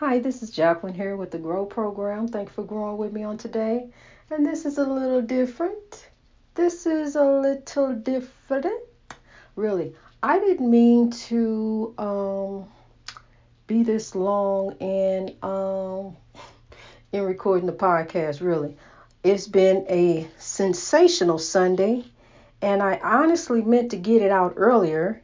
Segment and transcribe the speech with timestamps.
[0.00, 2.26] Hi, this is Jacqueline here with the Grow Program.
[2.26, 3.90] Thank you for growing with me on today.
[4.30, 6.08] And this is a little different.
[6.54, 8.82] This is a little different.
[9.56, 12.64] Really, I didn't mean to um,
[13.66, 16.16] be this long in um,
[17.12, 18.40] in recording the podcast.
[18.40, 18.78] Really,
[19.22, 22.06] it's been a sensational Sunday,
[22.62, 25.20] and I honestly meant to get it out earlier,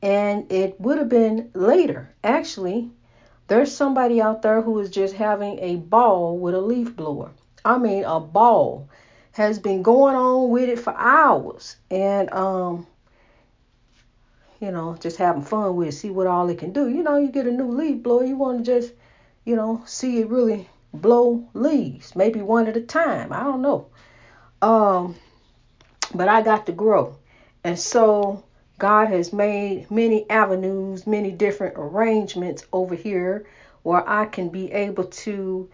[0.00, 2.14] and it would have been later.
[2.24, 2.90] Actually,
[3.46, 7.30] there's somebody out there who is just having a ball with a leaf blower.
[7.64, 8.88] I mean, a ball
[9.32, 12.86] has been going on with it for hours, and um,
[14.60, 16.88] you know, just having fun with it, see what all it can do.
[16.88, 18.94] You know, you get a new leaf blower, you want to just,
[19.44, 23.32] you know, see it really blow leaves, maybe one at a time.
[23.32, 23.88] I don't know.
[24.62, 25.16] Um,
[26.14, 27.18] but I got to grow,
[27.62, 28.44] and so
[28.78, 33.46] God has made many avenues, many different arrangements over here
[33.82, 35.70] where I can be able to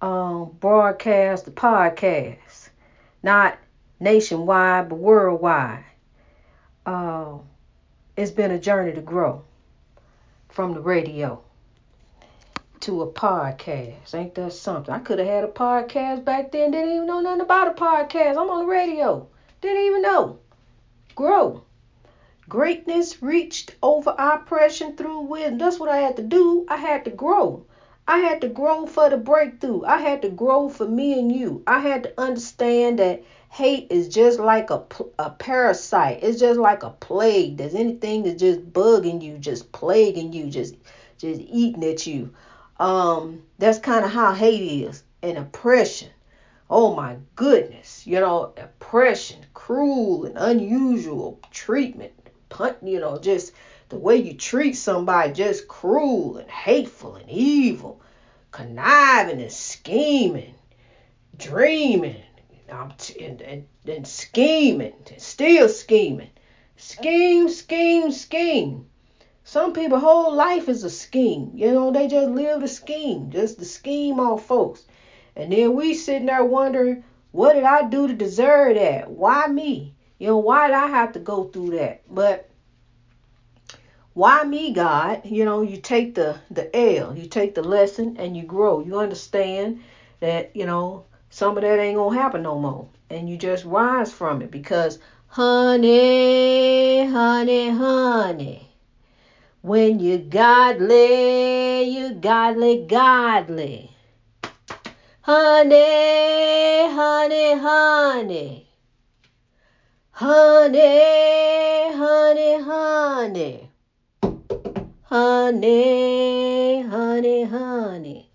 [0.00, 2.68] um, broadcast the podcast,
[3.22, 3.58] not
[3.98, 5.84] nationwide, but worldwide.
[6.86, 7.38] Uh,
[8.16, 9.42] it's been a journey to grow
[10.50, 11.42] from the radio
[12.80, 14.14] to a podcast.
[14.14, 14.94] Ain't that something?
[14.94, 18.32] I could have had a podcast back then, didn't even know nothing about a podcast.
[18.32, 19.26] I'm on the radio,
[19.62, 20.38] didn't even know.
[21.14, 21.64] Grow.
[22.46, 25.56] Greatness reached over oppression through wisdom.
[25.56, 26.66] That's what I had to do.
[26.68, 27.64] I had to grow.
[28.06, 29.82] I had to grow for the breakthrough.
[29.84, 31.62] I had to grow for me and you.
[31.66, 34.82] I had to understand that hate is just like a,
[35.18, 36.18] a parasite.
[36.22, 37.56] It's just like a plague.
[37.56, 40.74] There's anything that's just bugging you, just plaguing you, just
[41.16, 42.34] just eating at you.
[42.78, 46.10] Um, that's kind of how hate is and oppression.
[46.68, 52.13] Oh my goodness, you know, oppression, cruel and unusual treatment
[52.54, 53.52] punt, you know, just
[53.88, 58.00] the way you treat somebody, just cruel and hateful and evil,
[58.52, 60.54] conniving and scheming,
[61.36, 62.22] dreaming,
[62.68, 66.30] and, and, and scheming, still scheming.
[66.76, 68.86] Scheme, scheme, scheme.
[69.42, 71.50] Some people whole life is a scheme.
[71.54, 74.84] You know, they just live the scheme, just the scheme on folks.
[75.34, 79.10] And then we sitting there wondering, what did I do to deserve that?
[79.10, 79.93] Why me?
[80.18, 82.02] You know, why did I have to go through that?
[82.12, 82.48] But
[84.14, 85.22] why me, God?
[85.24, 88.80] You know, you take the the L, you take the lesson and you grow.
[88.80, 89.80] You understand
[90.20, 92.86] that, you know, some of that ain't gonna happen no more.
[93.10, 98.70] And you just rise from it because honey, honey, honey.
[99.62, 103.90] When you godly, you godly, godly.
[105.22, 108.63] Honey, honey, honey.
[110.16, 113.68] Honey, honey, honey.
[115.02, 118.30] Honey, honey, honey.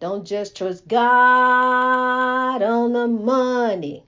[0.00, 4.06] Don't just trust God on the money.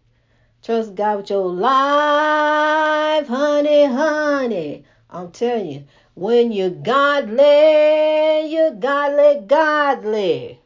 [0.62, 4.84] Trust God with your life, honey, honey.
[5.10, 10.58] I'm telling you, when you're godly, you're godly, godly.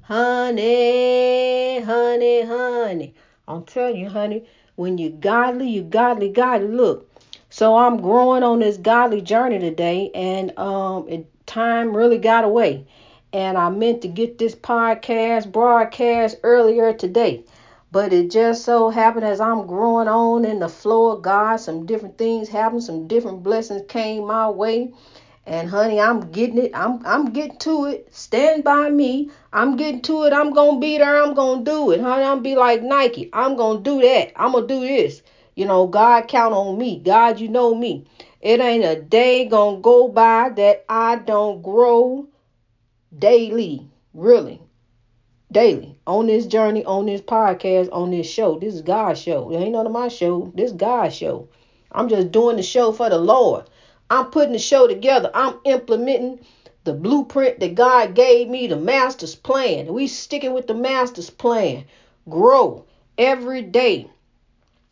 [0.00, 3.14] Honey, honey, honey.
[3.46, 4.46] I'm telling you, honey,
[4.76, 6.68] when you're godly, you godly, godly.
[6.68, 7.08] Look,
[7.50, 12.86] so I'm growing on this godly journey today, and um, it, time really got away.
[13.32, 17.44] And I meant to get this podcast broadcast earlier today,
[17.90, 21.86] but it just so happened as I'm growing on in the flow of God, some
[21.86, 24.92] different things happened, some different blessings came my way.
[25.44, 26.70] And honey, I'm getting it.
[26.72, 28.14] I'm I'm getting to it.
[28.14, 29.30] Stand by me.
[29.52, 30.32] I'm getting to it.
[30.32, 31.20] I'm gonna be there.
[31.20, 32.22] I'm gonna do it, honey.
[32.22, 33.28] I'm be like Nike.
[33.32, 34.32] I'm gonna do that.
[34.36, 35.22] I'm gonna do this.
[35.56, 37.00] You know, God count on me.
[37.00, 38.06] God, you know me.
[38.40, 42.28] It ain't a day gonna go by that I don't grow
[43.16, 43.88] daily.
[44.14, 44.60] Really.
[45.50, 45.98] Daily.
[46.06, 48.60] On this journey, on this podcast, on this show.
[48.60, 49.50] This is God's show.
[49.50, 50.52] It ain't none of my show.
[50.54, 51.48] This is God's show.
[51.90, 53.68] I'm just doing the show for the Lord.
[54.12, 55.30] I'm putting the show together.
[55.32, 56.40] I'm implementing
[56.84, 59.90] the blueprint that God gave me, the master's plan.
[59.90, 61.86] We sticking with the master's plan.
[62.28, 62.84] Grow
[63.16, 64.10] every day.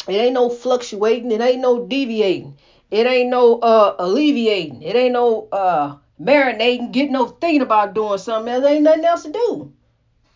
[0.08, 1.30] It ain't no fluctuating.
[1.32, 2.56] It ain't no deviating.
[2.90, 4.80] It ain't no uh alleviating.
[4.80, 8.62] It ain't no uh marinating, getting no thinking about doing something else.
[8.62, 9.72] There ain't nothing else to do.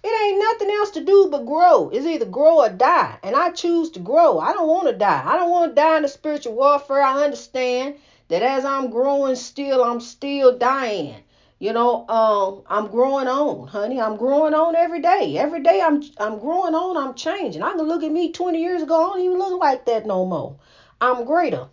[0.06, 1.89] It ain't nothing else to do but grow.
[1.89, 3.17] It's either grow or die.
[3.23, 4.39] And I choose to grow.
[4.39, 5.23] I don't want to die.
[5.25, 7.01] I don't want to die in the spiritual warfare.
[7.01, 7.95] I understand
[8.29, 11.15] that as I'm growing still, I'm still dying.
[11.59, 13.99] You know, um, I'm growing on, honey.
[13.99, 15.39] I'm growing on every day.
[15.39, 17.62] Every day I'm I'm growing on, I'm changing.
[17.62, 20.27] I can look at me 20 years ago, I don't even look like that no
[20.27, 20.57] more.
[21.00, 21.69] I'm greater.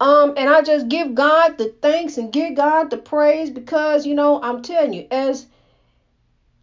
[0.00, 4.14] Um, and I just give God the thanks and give God the praise because you
[4.14, 5.44] know I'm telling you, as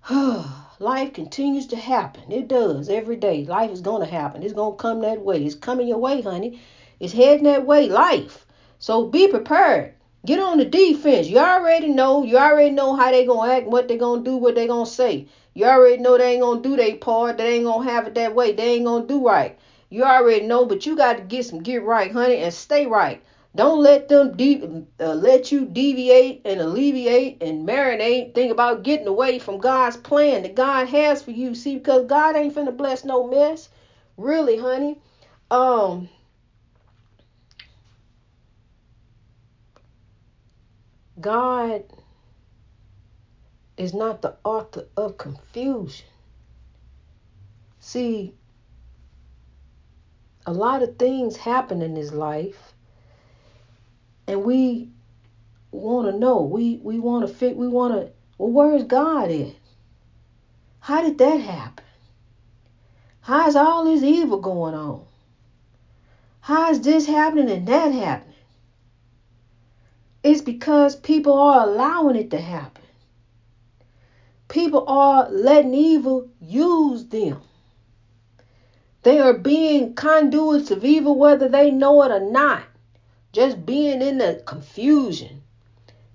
[0.84, 2.30] life continues to happen.
[2.30, 3.46] It does every day.
[3.46, 4.44] Life is going to happen.
[4.44, 5.44] It's going to come that way.
[5.44, 6.62] It's coming your way, honey.
[7.00, 7.88] It's heading that way.
[7.88, 8.46] Life.
[8.80, 9.94] So be prepared.
[10.26, 11.28] Get on the defense.
[11.28, 12.24] You already know.
[12.24, 15.28] You already know how they gonna act, what they gonna do, what they gonna say.
[15.54, 17.38] You already know they ain't gonna do their part.
[17.38, 18.54] They ain't gonna have it that way.
[18.54, 19.58] They ain't gonna do right.
[19.90, 23.22] You already know, but you got to get some get right, honey, and stay right.
[23.56, 28.34] Don't let them de- uh, let you deviate and alleviate and marinate.
[28.34, 31.54] Think about getting away from God's plan that God has for you.
[31.54, 33.70] See, because God ain't finna bless no mess.
[34.18, 35.00] Really, honey.
[35.52, 36.10] Um.
[41.22, 41.84] God
[43.78, 46.08] is not the author of confusion.
[47.80, 48.34] See,
[50.46, 52.73] a lot of things happen in his life
[54.28, 54.90] and we
[55.72, 56.42] want to know.
[56.44, 59.56] We we want to fit we want to well where's god at?
[60.80, 61.86] How did that happen?
[63.22, 65.06] How is all this evil going on?
[66.42, 68.34] How is this happening and that happening?
[70.24, 72.84] It's because people are allowing it to happen.
[74.50, 77.42] People are letting evil use them.
[79.04, 82.64] They are being conduits of evil whether they know it or not
[83.34, 85.42] just being in the confusion,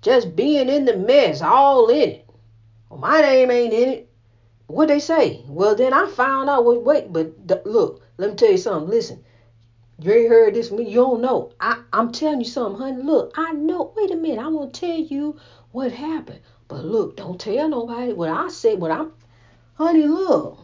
[0.01, 2.29] just being in the mess, all in it.
[2.89, 4.09] Well, my name ain't in it.
[4.67, 5.43] What they say?
[5.47, 6.65] Well, then I found out.
[6.65, 8.89] Wait, wait, but look, let me tell you something.
[8.89, 9.23] Listen,
[9.99, 10.89] you ain't heard this from me.
[10.89, 11.51] You don't know.
[11.59, 13.03] I, I'm telling you something, honey.
[13.03, 13.93] Look, I know.
[13.97, 14.39] Wait a minute.
[14.39, 15.37] I want to tell you
[15.71, 16.39] what happened.
[16.67, 18.79] But look, don't tell nobody what I said.
[18.79, 19.11] What I'm,
[19.73, 20.05] honey.
[20.05, 20.59] Look.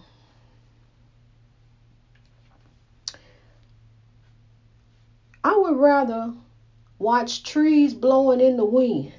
[5.43, 6.33] I would rather
[6.99, 9.13] watch trees blowing in the wind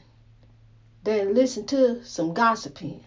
[1.03, 3.05] than listen to some gossiping.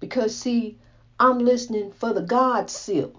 [0.00, 0.78] Because, see,
[1.18, 3.16] I'm listening for the God sip.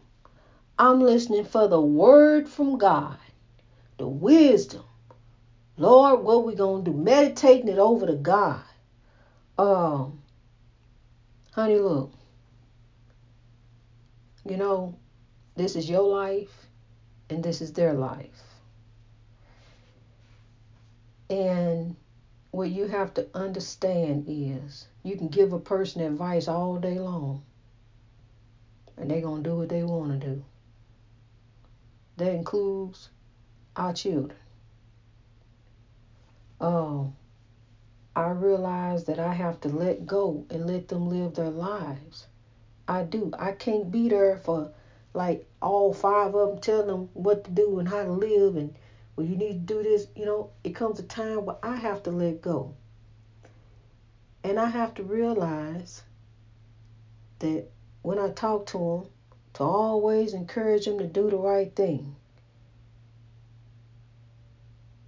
[0.77, 3.17] I'm listening for the word from God,
[3.97, 4.83] the wisdom.
[5.77, 6.93] Lord, what we gonna do?
[6.93, 8.61] Meditating it over to God.
[9.57, 10.21] Um,
[11.51, 12.11] honey, look.
[14.43, 14.97] You know,
[15.55, 16.67] this is your life,
[17.29, 18.50] and this is their life.
[21.31, 21.95] And
[22.51, 27.41] what you have to understand is you can give a person advice all day long
[28.97, 30.43] and they're going to do what they want to do.
[32.17, 33.07] That includes
[33.77, 34.37] our children.
[36.59, 37.13] Oh,
[38.13, 42.27] I realize that I have to let go and let them live their lives.
[42.89, 43.31] I do.
[43.39, 44.69] I can't be there for
[45.13, 48.73] like all five of them, telling them what to do and how to live and
[49.15, 50.07] well, you need to do this.
[50.15, 52.75] You know, it comes a time where I have to let go.
[54.43, 56.03] And I have to realize
[57.39, 57.67] that
[58.01, 59.11] when I talk to them,
[59.53, 62.15] to always encourage them to do the right thing.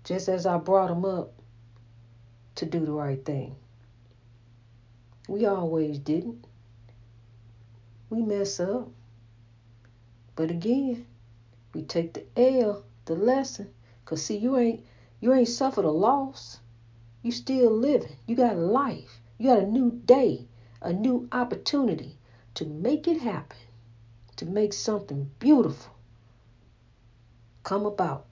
[0.04, 1.32] Just as I brought them up
[2.56, 3.56] to do the right thing.
[5.30, 6.46] We always didn't.
[8.10, 8.90] We mess up.
[10.36, 11.06] But again,
[11.74, 13.70] we take the L, the lesson,
[14.14, 14.86] Cause see, you ain't
[15.22, 16.60] you ain't suffered a loss.
[17.24, 18.16] You still living.
[18.28, 19.20] You got a life.
[19.40, 20.48] You got a new day,
[20.84, 22.20] a new opportunity
[22.54, 23.58] to make it happen,
[24.36, 25.96] to make something beautiful
[27.64, 28.28] come about.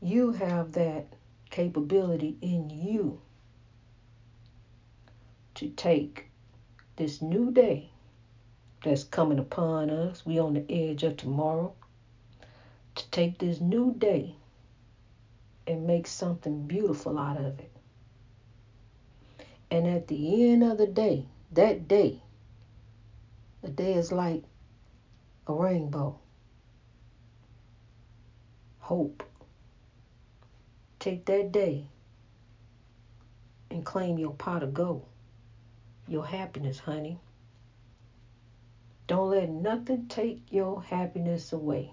[0.00, 1.04] You have that
[1.50, 3.20] capability in you
[5.56, 6.30] to take
[6.96, 7.90] this new day
[8.86, 10.24] that's coming upon us.
[10.24, 11.74] We on the edge of tomorrow.
[12.94, 14.36] To take this new day
[15.66, 17.70] and make something beautiful out of it.
[19.70, 22.22] And at the end of the day, that day,
[23.60, 24.44] the day is like
[25.48, 26.18] a rainbow.
[28.78, 29.24] Hope.
[31.00, 31.86] Take that day
[33.68, 35.04] and claim your pot of gold,
[36.06, 37.18] your happiness, honey.
[39.06, 41.92] Don't let nothing take your happiness away.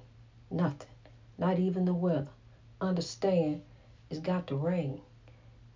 [0.50, 0.89] Nothing.
[1.38, 2.27] Not even the weather.
[2.82, 3.62] Understand
[4.10, 5.01] it's got to rain.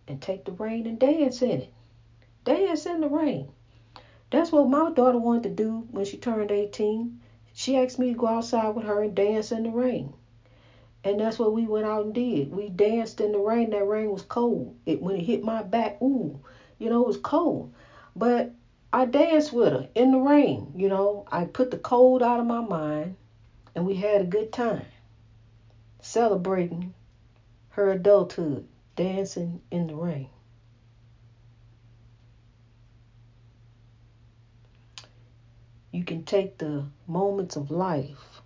[0.07, 1.73] And take the rain and dance in it.
[2.43, 3.51] Dance in the rain.
[4.31, 7.19] That's what my daughter wanted to do when she turned 18.
[7.53, 10.13] She asked me to go outside with her and dance in the rain.
[11.03, 12.51] And that's what we went out and did.
[12.51, 13.69] We danced in the rain.
[13.69, 14.75] That rain was cold.
[14.85, 16.39] It when it hit my back, ooh,
[16.79, 17.73] you know, it was cold.
[18.15, 18.51] But
[18.93, 21.25] I danced with her in the rain, you know.
[21.31, 23.15] I put the cold out of my mind
[23.75, 24.85] and we had a good time
[26.01, 26.93] celebrating
[27.69, 30.29] her adulthood dancing in the rain.
[35.91, 38.41] You can take the moments of life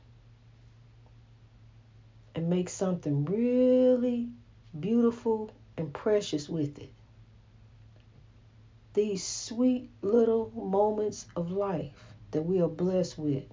[2.36, 4.30] and make something really
[4.80, 6.90] beautiful and precious with it.
[8.94, 13.46] These sweet little moments of life that we are blessed with.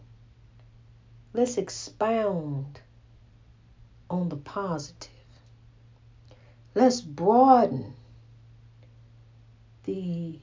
[1.33, 2.81] Let's expound
[4.11, 5.11] on the positive.
[6.75, 7.95] Let's broaden
[9.85, 10.39] the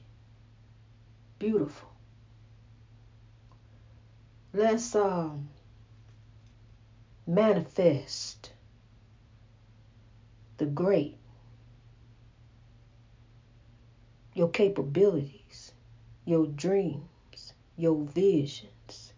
[1.38, 1.88] beautiful.
[4.52, 5.48] Let's um,
[7.26, 8.52] manifest
[10.58, 11.18] the great,
[14.36, 15.72] your capabilities,
[16.26, 19.14] your dreams, your visions.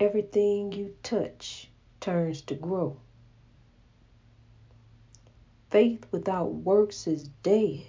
[0.00, 2.96] Everything you touch turns to grow.
[5.70, 7.84] Faith without works is dead.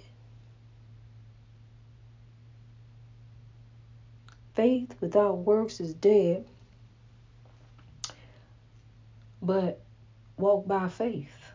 [4.54, 6.46] Faith without works is dead,
[9.42, 9.80] but
[10.38, 11.50] walk by faith.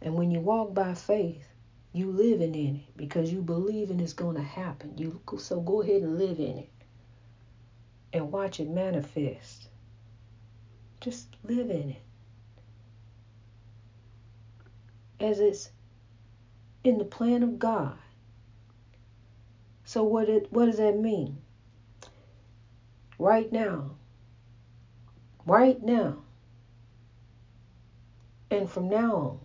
[0.00, 1.49] And when you walk by faith,
[1.92, 4.96] you living in it because you believe in it's going to happen.
[4.96, 6.70] You so go ahead and live in it
[8.12, 9.68] and watch it manifest.
[11.00, 12.02] Just live in it.
[15.18, 15.70] As it's
[16.84, 17.96] in the plan of God.
[19.84, 21.38] So what it what does that mean?
[23.18, 23.96] Right now.
[25.44, 26.22] Right now.
[28.50, 29.39] And from now on,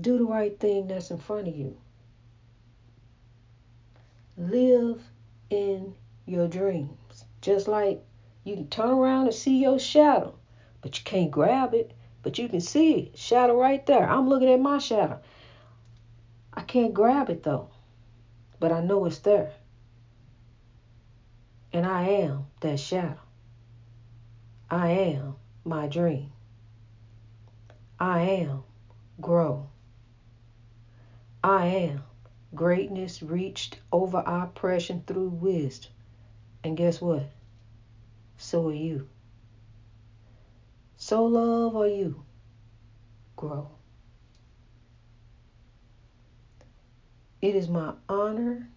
[0.00, 1.76] do the right thing that's in front of you.
[4.36, 5.02] Live
[5.50, 5.94] in
[6.26, 7.24] your dreams.
[7.40, 8.02] Just like
[8.42, 10.34] you can turn around and see your shadow,
[10.80, 13.18] but you can't grab it, but you can see it.
[13.18, 14.08] Shadow right there.
[14.08, 15.20] I'm looking at my shadow.
[16.52, 17.70] I can't grab it though,
[18.58, 19.52] but I know it's there.
[21.72, 23.18] And I am that shadow.
[24.70, 26.32] I am my dream.
[27.98, 28.62] I am
[29.20, 29.68] grow.
[31.44, 32.02] I am
[32.54, 35.92] greatness reached over oppression through wisdom.
[36.64, 37.26] And guess what?
[38.38, 39.06] So are you.
[40.96, 42.24] So love are you.
[43.36, 43.68] Grow.
[47.42, 48.70] It is my honor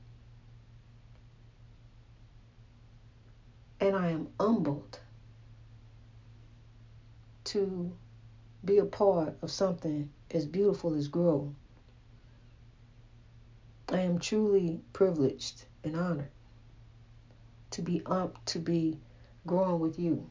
[3.80, 5.00] and I am humbled
[7.46, 7.94] to
[8.66, 11.56] be a part of something as beautiful as Grow.
[13.90, 16.30] I am truly privileged and honored
[17.72, 18.98] to be up to be
[19.46, 20.30] growing with you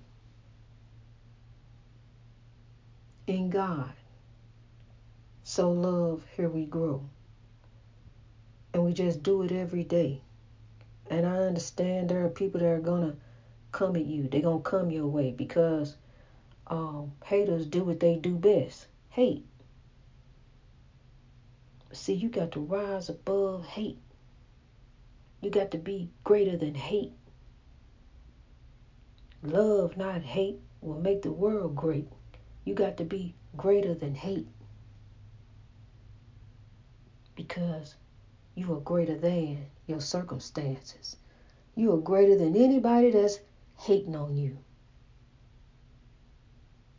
[3.27, 3.93] in God.
[5.43, 7.09] Sow love, here we grow.
[8.75, 10.21] And we just do it every day.
[11.09, 13.17] And I understand there are people that are gonna
[13.73, 14.29] come at you.
[14.29, 15.97] They're gonna come your way because
[16.67, 18.87] um, haters do what they do best.
[19.09, 19.47] Hate.
[21.97, 23.99] See, you got to rise above hate.
[25.41, 27.15] You got to be greater than hate.
[29.43, 32.07] Love, not hate, will make the world great.
[32.65, 34.47] You got to be greater than hate.
[37.35, 37.97] Because
[38.55, 41.17] you are greater than your circumstances.
[41.75, 43.41] You are greater than anybody that's
[43.79, 44.59] hating on you.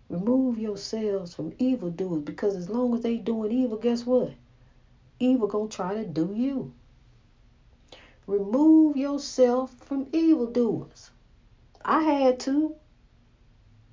[0.10, 4.34] Remove yourselves from evildoers because as long as they doing evil, guess what?
[5.19, 6.74] Evil gonna try to do you.
[8.27, 11.12] Remove yourself from evildoers.
[11.83, 12.75] I had to.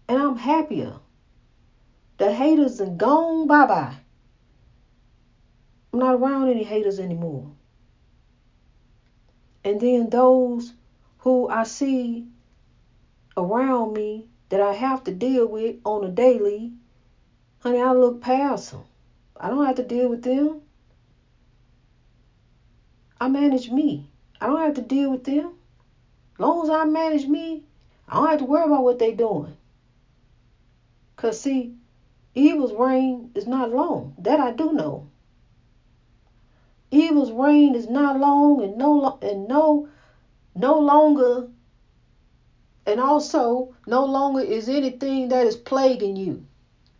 [0.09, 0.99] And I'm happier.
[2.19, 3.97] The haters are gone bye bye.
[5.93, 7.53] I'm not around any haters anymore.
[9.63, 10.73] And then those
[11.19, 12.27] who I see
[13.37, 16.73] around me that I have to deal with on a daily,
[17.61, 18.85] honey, I look past them.
[19.37, 20.64] I don't have to deal with them.
[23.21, 24.11] I manage me.
[24.41, 25.55] I don't have to deal with them.
[26.35, 27.65] As long as I manage me,
[28.09, 29.57] I don't have to worry about what they're doing.
[31.15, 31.75] Because, see,
[32.35, 34.15] evil's reign is not long.
[34.19, 35.09] That I do know.
[36.91, 39.89] Evil's reign is not long and no and no
[40.55, 41.49] no longer
[42.87, 46.47] and also no longer is anything that is plaguing you.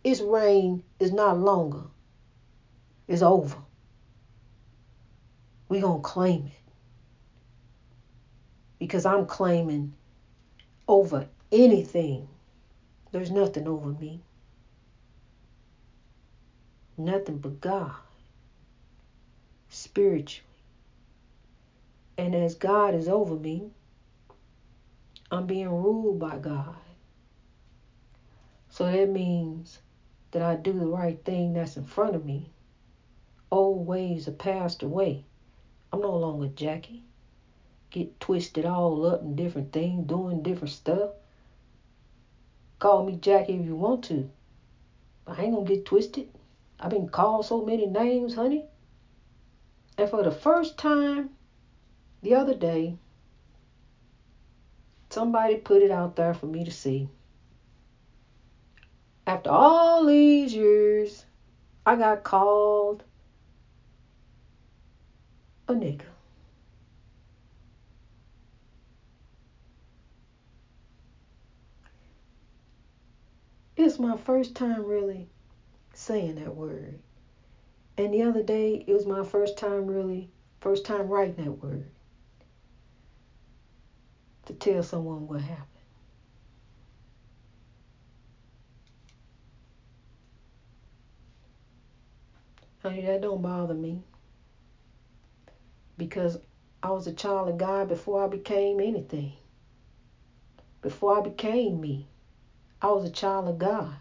[0.03, 1.83] Its reign is not longer.
[3.07, 3.64] It's over.
[5.69, 6.71] We're going to claim it.
[8.79, 9.93] Because I'm claiming
[10.87, 12.27] over anything.
[13.11, 14.21] There's nothing over me.
[16.97, 17.91] nothing but God
[19.69, 20.43] spiritually.
[22.17, 23.71] And as God is over me,
[25.31, 26.75] I'm being ruled by God.
[28.69, 29.79] So that means
[30.31, 32.51] that I do the right thing that's in front of me.
[33.51, 35.25] Old ways are passed away.
[35.95, 37.03] I'm no longer Jackie.
[37.89, 41.11] Get twisted all up in different things, doing different stuff.
[42.79, 44.29] Call me Jackie if you want to.
[45.23, 46.27] But I ain't gonna get twisted.
[46.81, 48.65] I've been called so many names, honey.
[49.97, 51.29] And for the first time
[52.21, 52.97] the other day,
[55.09, 57.07] somebody put it out there for me to see.
[59.25, 61.23] After all these years,
[61.85, 63.05] I got called
[65.67, 66.05] a nigga.
[73.77, 75.27] It's my first time really
[75.93, 76.99] saying that word.
[77.97, 80.29] And the other day, it was my first time really,
[80.61, 81.89] first time writing that word
[84.45, 85.67] to tell someone what happened.
[92.81, 94.03] Honey, that don't bother me.
[95.97, 96.37] Because
[96.83, 99.33] I was a child of God before I became anything.
[100.81, 102.07] Before I became me,
[102.81, 103.95] I was a child of God.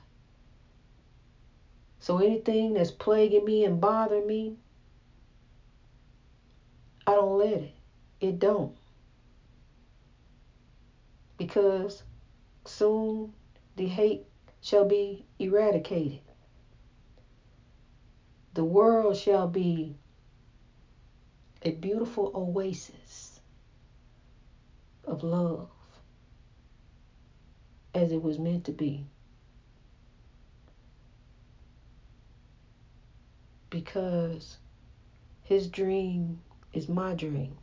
[2.00, 4.56] So anything that's plaguing me and bothering me,
[7.06, 7.74] I don't let it.
[8.20, 8.76] It don't.
[11.38, 12.02] Because
[12.66, 13.32] soon
[13.76, 14.26] the hate
[14.60, 16.20] shall be eradicated
[18.54, 19.96] the world shall be
[21.64, 23.40] a beautiful oasis
[25.04, 25.70] of love
[27.94, 29.06] as it was meant to be.
[33.70, 34.58] Because
[35.42, 36.40] his dream
[36.74, 37.56] is my dream.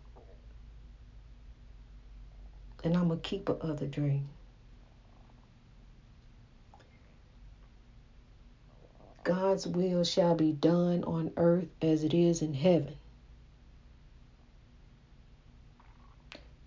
[2.83, 4.27] And I'm a keeper of the dream.
[9.23, 12.95] God's will shall be done on earth as it is in heaven.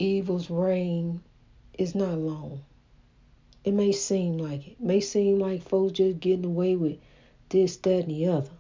[0.05, 1.23] Evil's reign
[1.79, 2.63] is not long.
[3.65, 4.71] It may seem like it.
[4.73, 4.81] it.
[4.81, 6.99] May seem like folks just getting away with
[7.49, 8.51] this, that, and the other.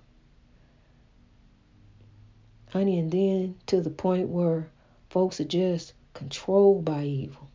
[2.71, 4.71] Honey, and then to the point where
[5.11, 7.49] folks are just controlled by evil.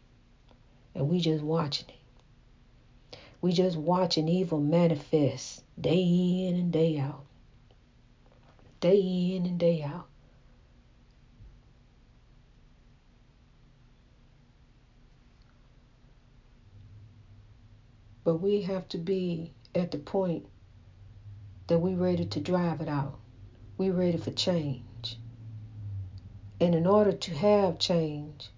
[0.93, 3.17] And we just watching it.
[3.41, 7.25] We just watching evil manifest day in and day out.
[8.82, 8.99] Day
[9.36, 10.08] in and day out.
[18.30, 20.46] But we have to be at the point
[21.65, 23.18] that we're ready to drive it out.
[23.76, 25.18] We're ready for change.
[26.62, 28.52] And in order to have change,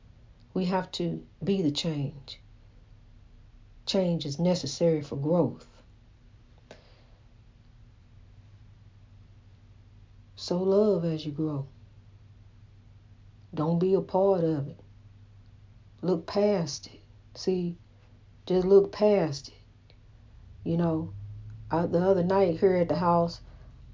[0.54, 2.42] we have to be the change.
[3.86, 5.66] Change is necessary for growth.
[10.36, 11.66] Sow love as you grow.
[13.54, 14.82] Don't be a part of it.
[16.02, 17.00] Look past it.
[17.36, 17.78] See,
[18.46, 19.61] just look past it.
[20.63, 21.13] You know,
[21.69, 23.41] I, the other night here at the house,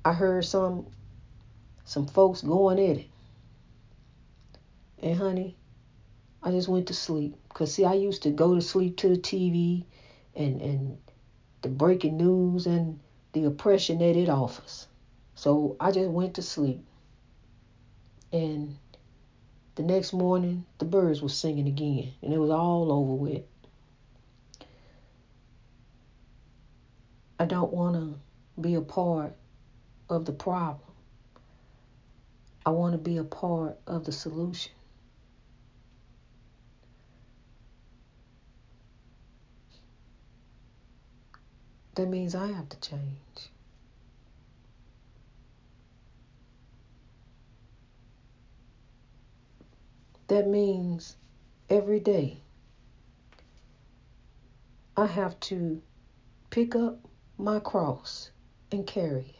[0.03, 0.87] I heard some
[1.85, 3.07] some folks going at it.
[5.01, 5.55] And honey,
[6.43, 7.35] I just went to sleep.
[7.53, 9.85] Cause see, I used to go to sleep to the TV
[10.35, 10.97] and and
[11.61, 12.99] the breaking news and
[13.33, 14.87] the oppression that it offers.
[15.35, 16.83] So I just went to sleep.
[18.31, 18.77] And
[19.75, 23.43] the next morning, the birds were singing again, and it was all over with.
[27.39, 29.33] I don't want to be a part
[30.09, 30.79] of the problem.
[32.65, 34.71] I want to be a part of the solution.
[41.95, 43.49] That means I have to change.
[50.27, 51.15] That means
[51.69, 52.37] every day
[54.95, 55.81] I have to
[56.49, 57.06] pick up
[57.37, 58.31] my cross
[58.71, 59.35] and carry it.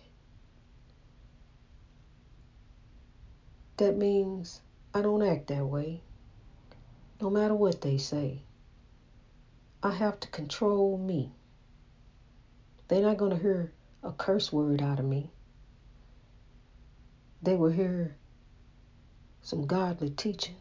[3.77, 4.61] That means
[4.93, 6.01] I don't act that way,
[7.21, 8.41] no matter what they say.
[9.83, 11.31] I have to control me.
[12.87, 15.29] They're not going to hear a curse word out of me.
[17.41, 18.15] They will hear
[19.41, 20.55] some godly teaching.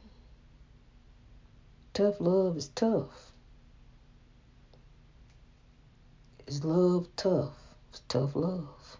[1.94, 3.32] Tough love is tough.
[6.46, 7.54] Is love tough?
[7.90, 8.98] It's tough love.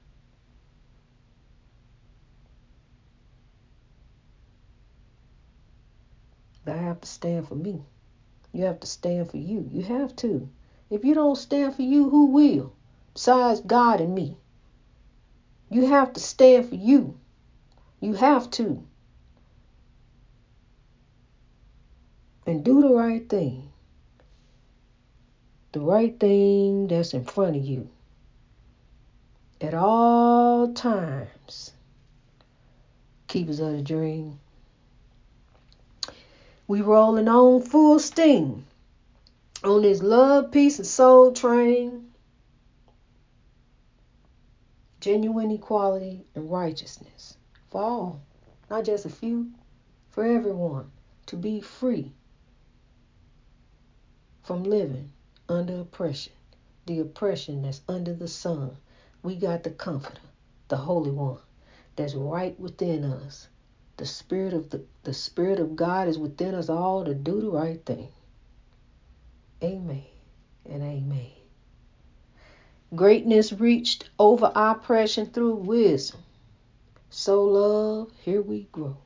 [6.66, 7.82] I have to stand for me.
[8.52, 9.68] You have to stand for you.
[9.70, 10.48] You have to.
[10.90, 12.72] If you don't stand for you, who will?
[13.14, 14.36] Besides God and me.
[15.70, 17.18] You have to stand for you.
[18.00, 18.84] You have to.
[22.46, 23.70] And do the right thing.
[25.76, 27.90] The right thing that's in front of you.
[29.60, 31.72] At all times.
[33.28, 34.38] Keepers of the dream.
[36.66, 38.64] We rolling on full steam
[39.62, 42.10] on this love, peace, and soul train.
[45.00, 47.36] Genuine equality and righteousness
[47.68, 48.22] for all,
[48.70, 49.50] not just a few,
[50.08, 50.90] for everyone
[51.26, 52.12] to be free
[54.42, 55.12] from living
[55.48, 56.32] under oppression,
[56.86, 58.76] the oppression that's under the sun.
[59.22, 60.20] We got the Comforter,
[60.68, 61.38] the Holy One,
[61.96, 63.48] that's right within us
[63.96, 67.48] the spirit of the, the spirit of God is within us all to do the
[67.48, 68.08] right thing.
[69.62, 70.04] Amen
[70.66, 71.30] and amen.
[72.94, 76.20] Greatness reached over oppression through wisdom.
[77.08, 78.98] Sow love, here we grow.